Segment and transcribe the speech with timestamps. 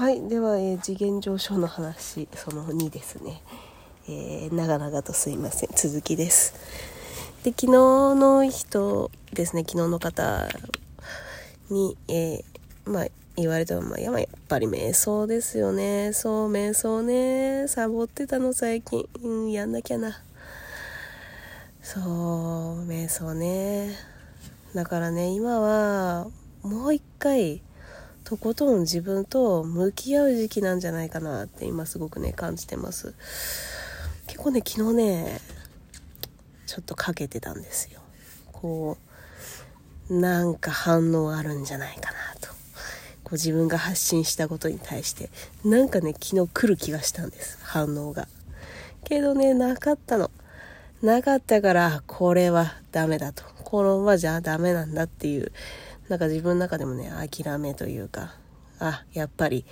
[0.00, 3.42] はいでは、えー、次元上昇の話その2ですね、
[4.08, 5.70] えー、長々とすいません。
[5.76, 6.54] 続きです。
[7.44, 7.72] で昨日
[8.14, 10.48] の人ですね昨日の方
[11.68, 16.14] に、えー、まあ言われたまあ、やっぱり瞑想ですよね。
[16.14, 17.68] そう瞑想ね。
[17.68, 20.22] サボってたの最近、うん、やんなきゃな。
[21.82, 23.94] そう瞑想ね。
[24.74, 26.26] だからね今は
[26.62, 27.60] もう一回
[28.30, 33.12] とことん自分と向き合う時期なんじゃないかなって今すごくね感じてます。
[34.28, 35.40] 結構ね昨日ね
[36.64, 37.98] ちょっとかけてたんですよ。
[38.52, 38.96] こ
[40.08, 42.50] うなんか反応あるんじゃないかなと。
[43.24, 45.28] こう自分が発信したことに対して
[45.64, 48.28] なんかね昨日来る気がしたんです反応が。
[49.02, 50.30] けどねなかったの。
[51.02, 53.42] なかったからこれはダメだと。
[53.64, 55.50] このままじゃダメなんだっていう
[56.10, 58.34] なんか自分の中でもね、諦めというか、
[58.80, 59.64] あ、やっぱり、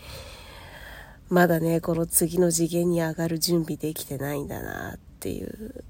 [1.29, 5.85] まだね、この次の次元に上がる準備できてないんだなっていう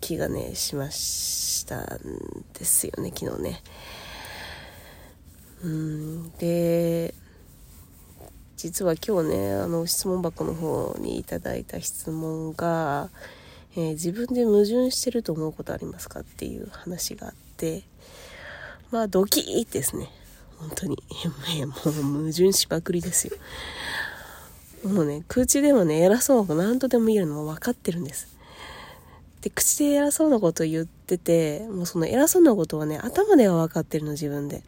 [0.00, 3.62] 気がね、しましたんですよね、昨日ね。
[5.64, 7.12] うん、で、
[8.56, 13.10] 実は今日ね、あの、質問箱の方にいただいた質問が、
[13.74, 17.82] えー、自分で矛盾してると思うことありますかっていう話があって、
[18.90, 20.08] まあドキーですね。
[20.58, 20.96] 本当に。
[21.66, 23.36] もう矛盾しまくりですよ。
[24.84, 28.28] もうね口でもね偉そうなこと何とでも言えるのも分かってるんです。
[29.42, 34.62] で口で偉そうなこと言っててもうその偉そうなことはね頭では分かってるの自分で。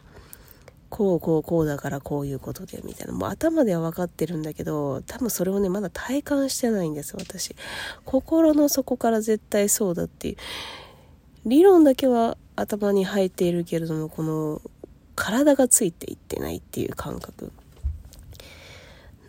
[0.89, 3.15] こうこうこうだからこういうことでみたいな。
[3.15, 7.57] もう頭では分かってるんだけど多分それをねまだ体感してないんです私。
[8.05, 10.37] 心の底から絶対そうだっていう。
[11.47, 14.63] 理論だけは頭に入っているけれどもこの
[15.15, 17.53] 体がついていってないっていう感覚。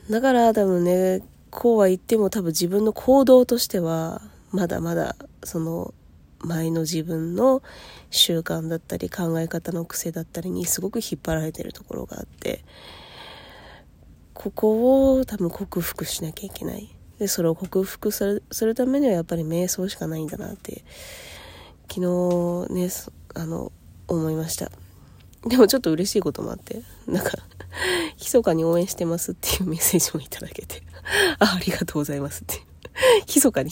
[0.09, 5.93] だから多分ねこうは言っても多分自分の行動としてはまだまだその
[6.39, 7.61] 前の自分の
[8.09, 12.63] 習慣だったり考え方の癖だったりにすごく引っ張られてるところがあって
[14.33, 16.93] ここを多分克服しなきゃいけない。
[17.19, 20.83] でそれを克服するするためにはやっぱり瞑想しかないんだなって
[21.89, 22.01] 昨
[22.67, 22.89] 日ね
[23.33, 23.71] あの
[24.07, 24.71] 思いました。
[25.47, 27.31] でもちょっと嬉しいこともあってなんか
[28.17, 30.83] 密かに応援してますっていうメッセージもいただけて
[31.39, 32.61] あありがとうございますって
[33.27, 33.71] 密かに。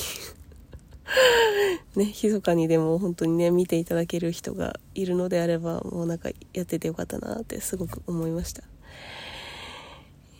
[1.95, 8.63] ね密かにでも本当にね見ていただける人がいるのであればもうなんかやっててよかったなってすごく思いました。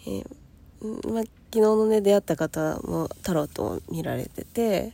[0.07, 4.93] えー、まあ、昨日のね出会った方もタロットを見られてて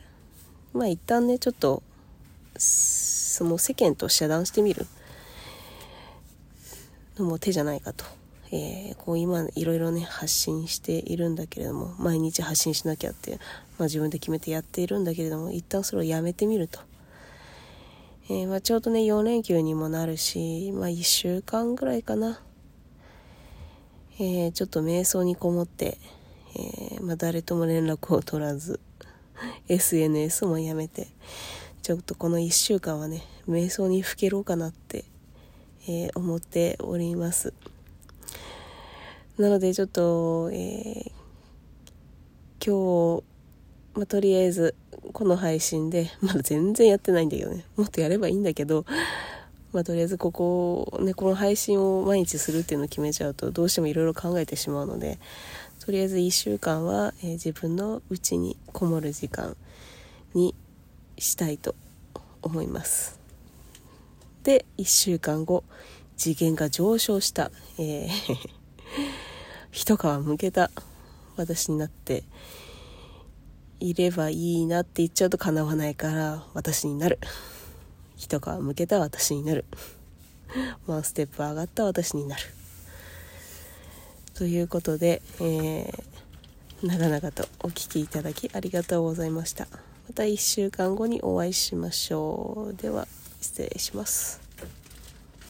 [0.73, 1.83] まあ一旦ねちょっと
[2.59, 4.85] その世間と遮断してみる。
[7.18, 8.06] のも手じゃないかと。
[8.51, 13.40] えー、こう今いろいろね発信しているんだけれども毎日発信しなきゃって、
[13.78, 16.79] まあ、自分で決めてやっているんだけれども一旦それをやめてみると、
[18.29, 22.39] えー、まあ、ちょうどね4連休にもなるし、まあ、1週間ぐらいかな、
[24.18, 25.97] えー、ちょっと瞑想にこもって、
[26.56, 28.79] えまあ、誰とも連絡を取らず
[29.68, 31.07] SNS もやめて。
[31.88, 35.06] ちょっとこの1週間はね瞑想にふけろうかなって、
[35.88, 37.53] えー、思っております。
[39.38, 41.12] なのでちょっと、えー、
[42.59, 43.24] 今日、
[43.94, 44.75] まあ、とりあえず
[45.14, 48.86] この配信でまだ全然やってないんだけどねもっとやればいいんだけど
[49.72, 55.19] まあ、とりあえずここ、ね、この配信を毎日するっていうのを決めちゃうとどうしてもいろいろ考えてしまうので
[55.80, 59.56] とりあえず1週間は、えー、自分の家にこもる時間
[60.34, 60.54] に
[61.17, 61.75] したいと
[62.41, 63.19] 思います。
[64.44, 65.63] で1週間後
[66.16, 68.09] 次元が上昇した、えー
[69.72, 70.72] 一皮むけた。
[71.38, 72.23] 私になって
[73.79, 77.19] いればいいなって言っちゃうと叶わないから私になる。
[78.16, 79.66] 一皮むけた私になる。
[80.88, 82.41] ワンステップ上がった私になる。
[84.33, 85.94] ということで、えー、
[86.81, 89.68] 長々とお聴きいただきありがとうございました。
[90.07, 92.81] また1週間後にお会いしましょう。
[92.81, 93.07] では、
[93.42, 94.46] 失礼します。